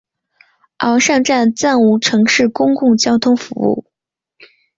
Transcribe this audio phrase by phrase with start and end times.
[0.77, 3.85] 昂尚站暂无城市公共交通服务。